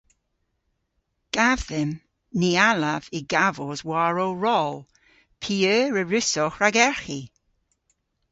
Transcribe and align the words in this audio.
"Gav 1.35 1.59
dhymm, 1.67 1.91
ny 2.39 2.49
allav 2.69 3.03
y 3.17 3.19
gavos 3.31 3.81
war 3.89 4.15
ow 4.25 4.33
rol. 4.45 4.75
P'eur 5.41 5.95
a 6.01 6.03
wrussowgh 6.09 6.57
ragerghi?" 6.61 7.21